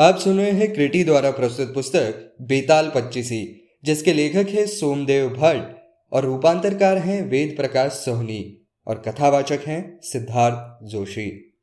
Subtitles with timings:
[0.00, 5.76] आप सुन रहे हैं क्रिटी द्वारा प्रस्तुत पुस्तक बेताल पच्चीसी, जिसके लेखक हैं सोमदेव भट्ट
[6.12, 11.54] और रूपांतरकार हैं वेद प्रकाश सोहनी और कथावाचक हैं सिद्धार्थ जोशी।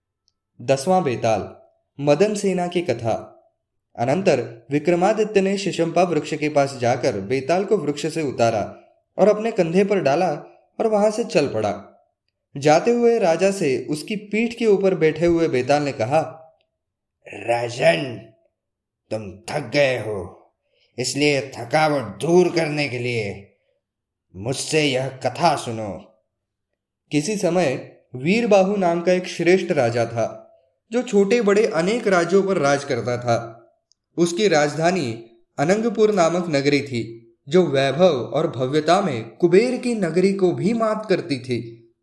[0.62, 1.56] दसवां बेताल,
[2.00, 3.16] मदन सेना की कथा।
[3.98, 8.64] अनंतर विक्रमादित्य ने शिशंपा वृक्ष के पास जाकर बेताल को वृक्ष से उतारा
[9.18, 10.32] और अपने कंधे पर डाला
[10.80, 11.74] और वहाँ से चल पड़ा।
[12.58, 16.44] जाते हुए राजा से उसकी पीठ के ऊपर बैठे हुए बेताल ने कहा,
[17.28, 18.27] राजन
[19.12, 20.44] तुम थक गए हो।
[20.98, 23.58] इसलिए थकावट दूर करने के लिए
[24.36, 26.14] मुझसे यह कथा सुनो।
[27.12, 30.56] किसी समय वीरबाहु नाम का एक श्रेष्ठ राजा था,
[30.92, 33.38] जो छोटे बड़े अनेक राज्यों पर राज करता था।
[34.18, 40.52] उसकी राजधानी अनंगपुर नामक नगरी थी, जो वैभव और भव्यता में कुबेर की नगरी को
[40.52, 41.94] भी मात करती थी।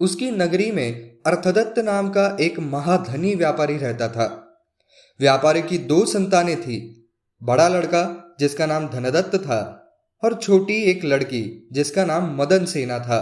[0.00, 4.42] उसकी नगरी में अर्थदत्त नाम का एक महाधनी व्यापारी रहता था।
[5.20, 6.78] व्यापारी की दो संतानें थी,
[7.42, 9.60] बड़ा लड़का जिसका नाम धनदत्त था
[10.22, 13.20] और छोटी एक लड़की जिसका नाम मदन सेना था।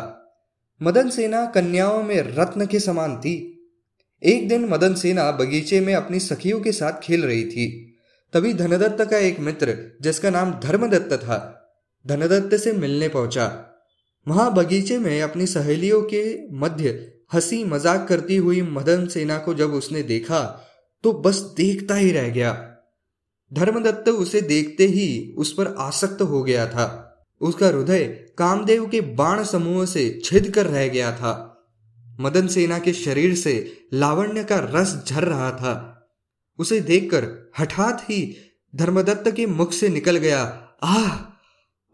[0.80, 3.34] मदन सेना कन्याओं में रत्न के समान थी।
[4.22, 7.66] एक दिन मदन सेना बगीचे में अपनी सखियों के साथ खेल रही थी।
[8.34, 11.38] तभी धनदत्त का एक मित्र जिसका नाम धर्मदत्त था,
[12.04, 13.46] धनदत्त से मिलने पहुँचा।
[14.26, 16.90] वहाँ बगीचे में अपनी सहेलियों के मध्य
[17.34, 20.40] हँसी मज़ाक करती हुई मदन सेना को जब उसने देखा
[21.04, 22.76] तो बस देखता ही रह गया।
[23.52, 27.00] धर्मदत्त उसे देखते ही उस पर आसक्त हो गया था।
[27.40, 28.04] उसका हृदय
[28.38, 31.64] कामदेव के बाण समूह से छिद कर रह गया था।
[32.20, 35.90] मदन सेना के शरीर से लावण्य का रस झर रहा था।
[36.58, 38.36] उसे देखकर हठात ही
[38.76, 40.42] धर्मदत्त के मुख से निकल गया।
[40.82, 41.16] आह!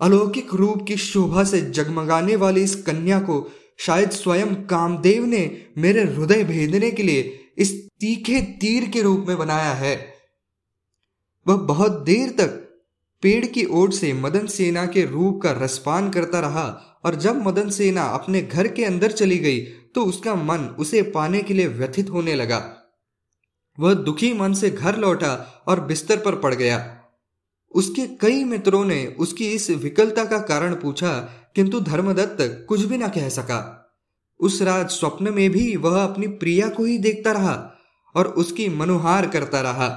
[0.00, 6.04] अलौकिक रूप की शोभा से जगमगाने वाली इस कन्या को शायद स्वयं कामदेव ने मेरे
[6.04, 9.94] हृदय भेदने के लिए इस तीखे तीर के रूप में बनाया है।
[11.46, 12.56] वह बहुत देर तक
[13.22, 16.64] पेड़ की ओर से मदन सेना के रूप का रसपान करता रहा
[17.04, 19.60] और जब मदन सेना अपने घर के अंदर चली गई
[19.94, 22.62] तो उसका मन उसे पाने के लिए व्यथित होने लगा।
[23.78, 25.32] वह दुखी मन से घर लौटा
[25.68, 26.78] और बिस्तर पर पड़ गया।
[27.74, 31.12] उसके कई मित्रों ने उसकी इस विकलता का कारण पूछा,
[31.54, 33.60] किंतु धर्मदत्त कुछ भी न कह सका।
[34.40, 37.54] उस रात स्वप्न में भी वह अपनी प्रिया को ही देखता रहा।
[38.14, 39.88] और उसकी मनुहार करता रहा।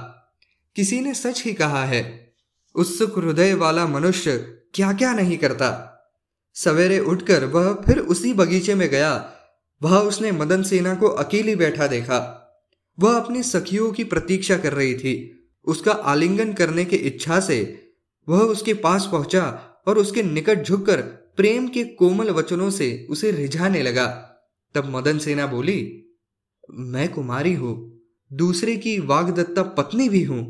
[0.76, 2.34] किसी ने सच ही कहा है,
[2.74, 4.36] उत्सुक हृदय वाला मनुष्य
[4.74, 5.90] क्या क्या नहीं करता?
[6.54, 9.30] सवेरे उठकर वह फिर उसी बगीचे में गया।
[9.82, 12.40] वह उसने मदन सेना को अकेली बैठा देखा।
[13.00, 15.14] वह अपनी सखियों की प्रतीक्षा कर रही थी।
[15.66, 17.86] उसका आलिंगन करने की इच्छा से
[18.28, 19.44] वह उसके पास पहुँचा
[19.86, 21.00] और उसके निकट झुककर
[21.36, 24.06] प्रेम के कोमल वचनों से उसे रिझाने लगा।
[24.74, 25.80] तब मदन सेना बोली,
[26.70, 27.93] मैं कुमारी हूँ।
[28.34, 30.42] दूसरे की वागदत्ता पत्नी भी हूँ।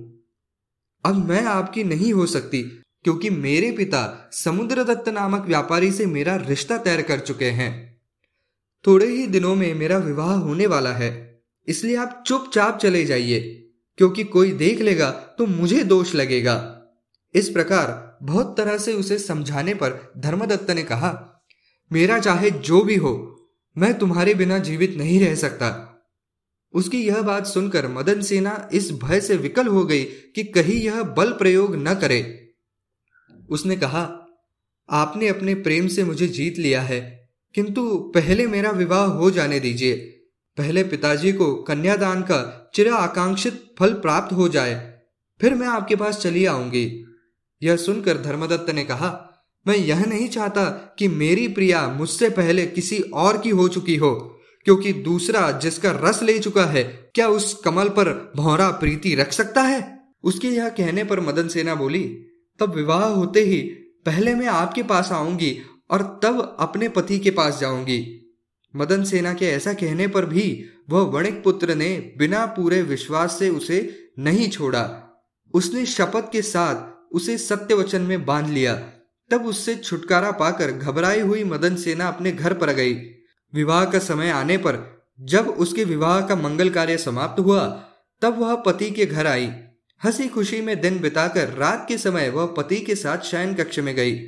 [1.04, 2.62] अब मैं आपकी नहीं हो सकती,
[3.04, 7.72] क्योंकि मेरे पिता समुद्रदत्त नामक व्यापारी से मेरा रिश्ता तैयार कर चुके हैं।
[8.84, 13.40] थोड़े ही दिनों में मेरा विवाह होने वाला है, इसलिए आप चुपचाप चले जाइए,
[13.98, 16.56] क्योंकि कोई देख लेगा तो मुझे दोष लगेगा।
[17.34, 21.12] इस प्रकार बहुत तरह से उसे समझाने पर धर्मदत्त ने कहा,
[21.90, 23.12] मेरा चाहे जो भी हो,
[23.76, 25.93] मैं तुम्हारे बिना जीवित नहीं रह सकता।
[26.74, 31.02] उसकी यह बात सुनकर मदन सेना इस भय से विकल हो गई कि कहीं यह
[31.02, 32.50] बल प्रयोग न करे।
[33.50, 34.02] उसने कहा,
[34.88, 37.00] आपने अपने प्रेम से मुझे जीत लिया है,
[37.54, 39.94] किंतु पहले मेरा विवाह हो जाने दीजिए।
[40.56, 44.74] पहले पिताजी को कन्यादान का चिर आकांक्षित फल प्राप्त हो जाए,
[45.40, 47.04] फिर मैं आपके पास चली आऊँगी।
[47.62, 49.30] यह सुनकर धर्मदत्त ने कहा,
[49.66, 50.64] मैं यह नहीं चाहता
[50.98, 54.33] कि मेरी प्रिया मुझसे पहले किसी और की हो चुकी हो।
[54.64, 59.62] क्योंकि दूसरा जिसका रस ले चुका है, क्या उस कमल पर भौरा प्रीति रख सकता
[59.62, 60.00] है?
[60.24, 62.04] उसके यह कहने पर मदन सेना बोली,
[62.58, 63.62] तब विवाह होते ही
[64.06, 68.20] पहले मैं आपके पास आऊँगी और तब अपने पति के पास जाऊँगी।
[68.76, 73.48] मदन सेना के ऐसा कहने पर भी वह वणिक पुत्र ने बिना पूरे विश्वास से
[73.48, 75.10] उसे नहीं छोड़ा।
[75.54, 78.74] उसने शपथ के साथ उसे सत्य वचन में बाँध लिया।
[79.30, 82.94] तब उससे छुटकारा पाकर घबराई हुई मदन सेना अपने घर पर गई।
[83.54, 87.66] विवाह का समय आने पर जब उसके विवाह का मंगल कार्य समाप्त हुआ,
[88.22, 89.50] तब वह पति के घर आई।
[90.04, 93.94] हँसी खुशी में दिन बिताकर रात के समय वह पति के साथ शयन कक्ष में
[93.94, 94.20] गई।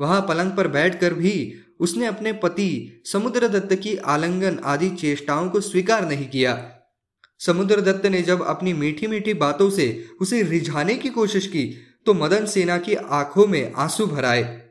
[0.00, 6.08] वहाँ पलंग पर बैठकर भी उसने अपने पति, समुद्रदत्त की आलंगन आदि चेष्टाओं को स्वीकार
[6.08, 6.72] नहीं किया।
[7.40, 11.76] समुद्रदत्त ने जब अपनी मीठी मीठी बातों से उसे रिझाने की कोशिश की
[12.06, 14.70] तो मदन सेना की आँखों में आँसू भराए।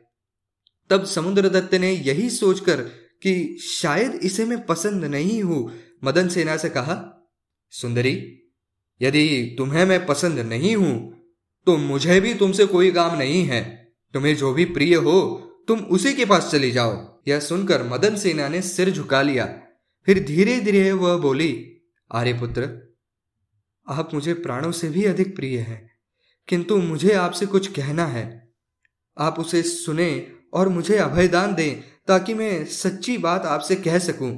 [0.90, 5.70] तब समुद्रदत्त ने यही सोचकर कि शायद इसे मैं पसंद नहीं हूँ।
[6.04, 6.96] मदन सेना से कहा,
[7.72, 8.14] सुंदरी,
[9.00, 10.94] यदि तुम्हें मैं पसंद नहीं हूँ
[11.66, 13.62] तो मुझे भी तुमसे कोई काम नहीं है।
[14.14, 15.20] तुम्हें जो भी प्रिय हो,
[15.68, 19.46] तुम उसी के पास चली जाओ। यह सुनकर मदन सेना ने सिर झुका लिया।
[20.06, 21.50] फिर धीरे धीरे वह बोली
[22.10, 22.68] आर्यपुत्र
[23.86, 25.80] आप मुझे प्राणों से भी अधिक प्रिय हैं,
[26.48, 28.24] किंतु मुझे आपसे कुछ कहना है।
[29.16, 30.10] आप उसे सुने
[30.52, 34.32] और मुझे अभयदान दें। ताकि मैं सच्ची बात आपसे कह सकूँ।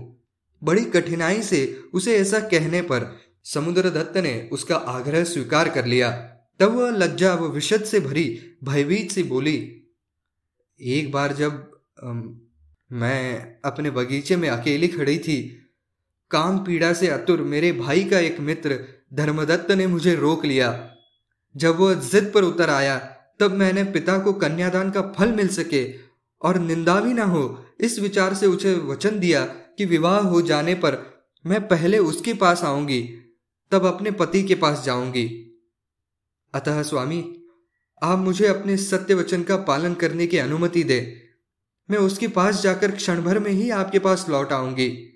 [0.62, 1.60] बड़ी कठिनाई से
[1.94, 6.10] उसे ऐसा कहने पर समुद्र दत्त ने उसका आग्रह स्वीकार कर लिया।
[6.60, 8.24] तब वह लज्जा व विशद से भरी
[8.64, 9.56] भयभीत सी बोली
[10.80, 11.70] एक बार जब
[12.02, 12.40] अम,
[12.92, 15.40] मैं अपने बगीचे में अकेली खड़ी थी
[16.30, 18.78] काम पीड़ा से अतुर मेरे भाई का एक मित्र
[19.14, 20.68] धर्मदत्त ने मुझे रोक लिया।
[21.56, 22.98] जब वह जिद पर उतर आया
[23.40, 26.07] तब मैंने पिता को कन्यादान का फल मिल सके
[26.42, 30.74] और निंदा भी ना हो, इस विचार से उसे वचन दिया कि विवाह हो जाने
[30.74, 33.02] पर मैं पहले उसके पास आऊँगी,
[33.70, 35.44] तब अपने पति के पास जाऊँगी।
[36.54, 37.34] अतः स्वामी,
[38.02, 41.22] आप मुझे अपने सत्य वचन का पालन करने की अनुमति दे।
[41.90, 45.14] मैं उसके पास जाकर क्षण भर में ही आपके पास लौट आऊँगी।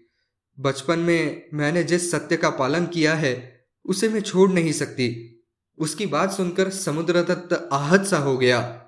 [0.60, 5.28] बचपन में मैंने जिस सत्य का पालन किया है, उसे मैं छोड़ नहीं सकती।
[5.78, 8.81] उसकी बात सुनकर समुद्र दत्त आहत सा हो गया।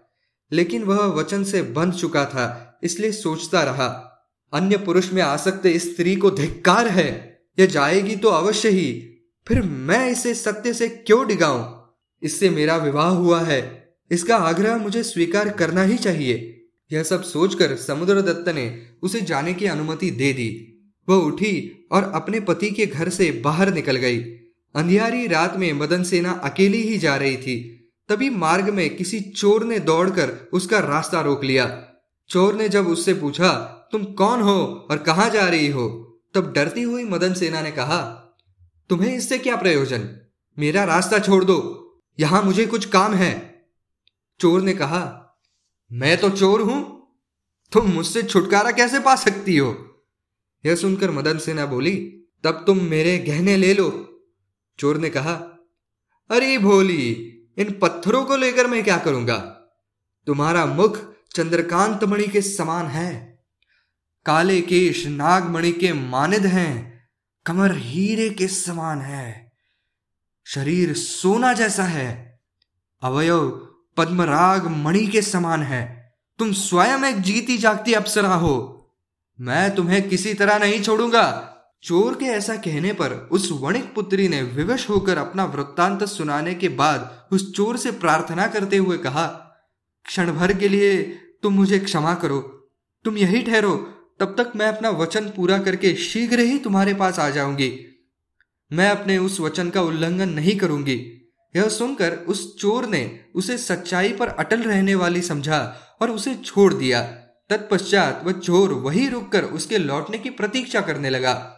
[0.53, 3.87] लेकिन वह वचन से बंध चुका था, इसलिए सोचता रहा,
[4.53, 8.93] अन्य पुरुष में आसक्त स्त्री को धिक्कार है, यह जाएगी तो अवश्य ही,
[9.47, 11.65] फिर मैं इसे सत्य से क्यों डिगाऊं?
[12.23, 16.51] इससे मेरा विवाह हुआ है, इसका आग्रह मुझे स्वीकार करना ही चाहिए।
[16.93, 20.71] यह सब सोचकर समुद्र दत्त ने उसे जाने की अनुमति दे दी।
[21.09, 24.19] वह उठी और अपने पति के घर से बाहर निकल गई।
[24.75, 27.57] अंधियारी रात में मदन सेना अकेली ही जा रही थी।
[28.09, 31.89] तभी मार्ग में किसी चोर ने दौड़कर उसका रास्ता रोक लिया।
[32.29, 33.53] चोर ने जब उससे पूछा,
[33.93, 35.89] तुम कौन हो और कहा जा रही हो?
[36.35, 38.01] तब डरती हुई मदन सेना ने कहा,
[38.91, 40.21] तुम्हें इससे क्या प्रयोजन?
[40.59, 41.81] मेरा रास्ता छोड़ दो।
[42.21, 43.65] यहाँ मुझे कुछ काम है।
[44.41, 45.37] चोर ने कहा,
[45.93, 47.09] मैं तो चोर हूँ।
[47.73, 49.97] तुम मुझसे छुटकारा कैसे पा सकती हो?
[50.67, 51.97] यह सुनकर मदन सेना बोली,
[52.45, 54.21] तब तुम मेरे गहने ले लो।
[54.79, 55.35] चोर ने कहा,
[56.31, 59.39] अरे भोली इन पत्थरों को लेकर मैं क्या करूँगा?
[60.27, 63.45] तुम्हारा मुख चंद्रकांत मणि के समान है।
[64.27, 67.09] काले केश नागमणि के मानिद हैं।
[67.47, 69.53] कमर हीरे के समान है।
[70.47, 72.41] शरीर सोना जैसा है।
[73.03, 73.51] अवयव
[73.97, 78.71] पद्मराग मणि के समान है। तुम स्वयं एक जीती जागती अप्सरा हो।
[79.41, 81.51] मैं तुम्हें किसी तरह नहीं छोड़ूँगा।
[81.85, 86.69] चोर के ऐसा कहने पर उस वणिक पुत्री ने विवश होकर अपना वृत्तांत सुनाने के
[86.69, 89.27] बाद उस चोर से प्रार्थना करते हुए कहा
[90.07, 91.03] क्षण भर के लिए
[91.43, 92.39] तुम मुझे क्षमा करो।
[93.05, 93.77] तुम यही ठहरो,
[94.21, 97.87] तब तक मैं अपना वचन पूरा करके शीघ्र ही तुम्हारे पास आ जाऊँगी।
[98.73, 100.97] मैं अपने उस वचन का उल्लंघन नहीं करूँगी
[101.57, 105.59] यह सुनकर उस चोर ने उसे सच्चाई पर अटल रहने वाली समझा
[106.03, 107.03] और उसे छोड़ दिया।
[107.51, 111.54] तत्पश्चात वह चोर वही रुककर उसके लौटने की प्रतीक्षा करने लगा।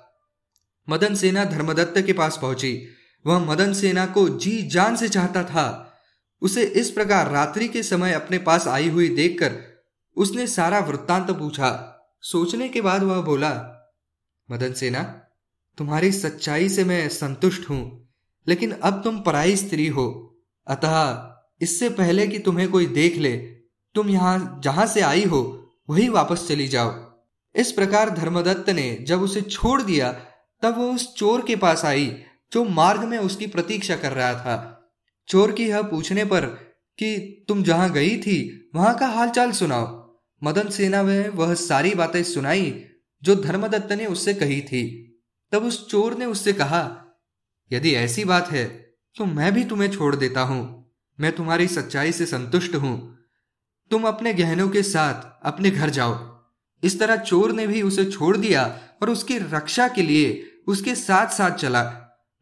[0.88, 2.88] मदन सेना धर्मदत्त के पास पहुँची।
[3.24, 5.92] वह मदन सेना को जी जान से चाहता था।
[6.42, 9.54] उसे इस प्रकार रात्रि के समय अपने पास आई हुई देखकर
[10.16, 11.92] उसने सारा वृत्तांत पूछा।
[12.22, 13.50] सोचने के बाद वह बोला,
[14.48, 15.02] मदन सेना,
[15.78, 18.08] तुम्हारी सच्चाई से मैं संतुष्ट हूँ,
[18.46, 20.06] लेकिन अब तुम पराई स्त्री हो।
[20.66, 20.94] अतः
[21.60, 23.36] इससे पहले कि तुम्हें कोई देख ले,
[23.94, 25.42] तुम यहाँ, जहाँ से आई हो,
[25.90, 26.94] वही वापस चली जाओ।
[27.54, 30.10] इस प्रकार धर्मदत्त ने जब उसे छोड़ दिया
[30.62, 32.06] तब वो उस चोर के पास आई,
[32.52, 34.72] जो मार्ग में उसकी प्रतीक्षा कर रहा था।
[35.28, 36.46] चोर की यह पूछने पर
[36.98, 40.04] कि तुम जहाँ गई थी, वहाँ का हालचाल सुनाओ।
[40.42, 42.84] मदन सेना में वह सारी बातें सुनाई,
[43.22, 44.84] जो धर्मदत्त ने उससे कही थी।
[45.52, 46.82] तब उस चोर ने उससे कहा,
[47.70, 48.64] यदि ऐसी बात है
[49.16, 50.62] तो मैं भी तुम्हें छोड़ देता हूँ।
[51.18, 52.96] मैं तुम्हारी सच्चाई से संतुष्ट हूँ।
[53.90, 56.14] तुम अपने गहनों के साथ अपने घर जाओ।
[56.82, 58.64] इस तरह चोर ने भी उसे छोड़ दिया
[59.02, 61.84] और उसकी रक्षा के लिए उसके साथ साथ चला।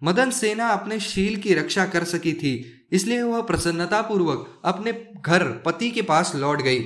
[0.02, 5.90] मदन सेना अपने शील की रक्षा कर सकी थी, इसलिए वह प्रसन्नतापूर्वक अपने घर पति
[5.90, 6.84] के पास लौट गई।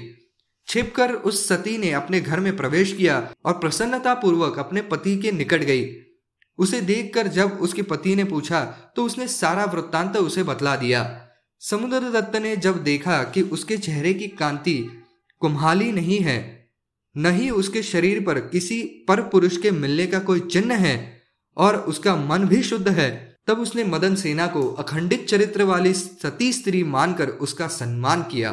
[0.69, 5.33] छिपकर उस सती ने अपने घर में प्रवेश किया और प्रसन्नता पूर्वक अपने पति के
[5.33, 5.87] निकट गई।
[6.59, 8.61] उसे देखकर जब उसके पति ने पूछा
[8.97, 11.02] तो उसने सारा वृत्तांत उसे बतला दिया।
[11.62, 14.76] समुद्र दत्त ने जब देखा कि उसके चेहरे की कांति
[15.43, 16.58] कुम्हाली नहीं है
[17.17, 21.23] न ही उसके शरीर पर किसी पर पुरुष के मिलने का कोई चिन्ह है
[21.57, 26.53] और उसका मन भी शुद्ध है, तब उसने मदन सेना को अखंडित चरित्र वाली सती
[26.53, 28.50] स्त्री मानकर उसका सम्मान किया।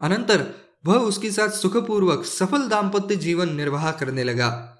[0.00, 0.46] अनंतर
[0.86, 4.78] वह उसके साथ सुखपूर्वक सफल दाम्पत्य जीवन निर्वाह करने लगा।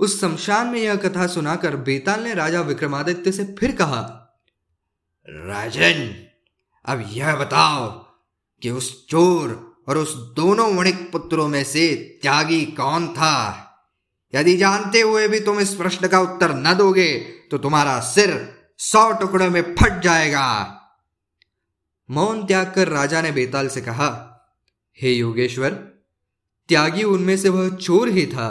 [0.00, 4.00] उस शमशान में यह कथा सुनाकर बेताल ने राजा विक्रमादित्य से फिर कहा,
[5.28, 6.14] राजन,
[6.84, 7.88] अब यह बताओ
[8.62, 13.64] कि उस चोर और उस दोनों वणिक पुत्रों में से त्यागी कौन था?
[14.34, 17.12] यदि जानते हुए भी तुम इस प्रश्न का उत्तर न दोगे
[17.50, 18.32] तो तुम्हारा सिर
[18.78, 20.74] सौ टुकड़ों में फट जाएगा।
[22.10, 24.08] मौन त्याग कर राजा ने बेताल से कहा,
[24.98, 25.70] हे योगेश्वर,
[26.68, 28.48] त्यागी उनमें से वह चोर ही था,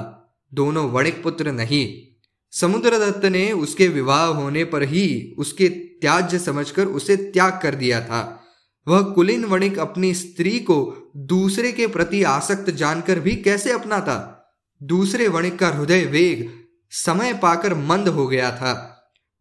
[0.53, 2.03] दोनों वणिक पुत्र नहीं।
[2.51, 8.44] समुद्रदत्त ने उसके विवाह होने पर ही उसके त्याज्य समझकर उसे त्याग कर दिया था।
[8.88, 10.77] वह कुलीन वणिक अपनी स्त्री को
[11.25, 14.17] दूसरे के प्रति आसक्त जानकर भी कैसे अपना था
[14.82, 16.50] दूसरे वणिक का हृदय वेग,
[16.91, 18.74] समय पाकर मंद हो गया था।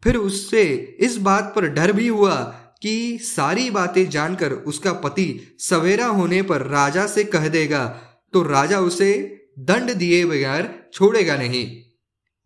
[0.02, 0.62] फिर उससे
[1.00, 2.34] इस बात पर डर भी हुआ
[2.82, 7.86] कि सारी बातें जानकर उसका पति सवेरा होने पर राजा से कह देगा
[8.32, 9.12] तो राजा उसे
[9.58, 11.66] दंड दिए बगैर छोड़ेगा नहीं।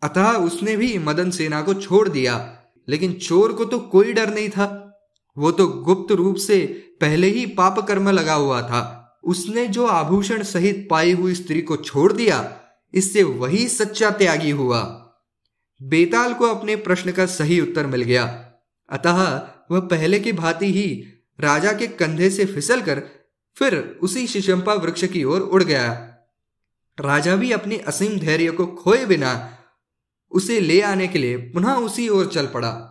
[0.02, 2.36] अतः उसने भी मदन सेना को छोड़ दिया,
[2.88, 4.79] लेकिन चोर को तो कोई डर नहीं था।
[5.36, 6.58] वो तो गुप्त रूप से
[7.00, 11.76] पहले ही पाप कर्म लगा हुआ था। उसने जो आभूषण सहित पाई हुई स्त्री को
[11.76, 12.60] छोड़ दिया,
[12.94, 14.80] इससे वही सच्चा त्यागी हुआ।
[15.82, 18.24] बेताल को अपने प्रश्न का सही उत्तर मिल गया।
[18.90, 19.22] अतः
[19.70, 20.86] वह पहले की भांति ही
[21.40, 23.02] राजा के कंधे से फिसल कर
[23.56, 25.88] फिर उसी शिशंपा वृक्ष की ओर उड़ गया।
[26.98, 29.58] राजा भी अपने असीम धैर्य को खोए बिना
[30.32, 32.89] उसे ले आने के लिए पुनः उसी ओर चल पड़ा।